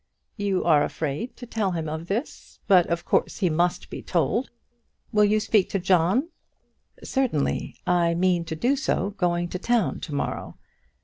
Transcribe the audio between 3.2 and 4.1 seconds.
he must be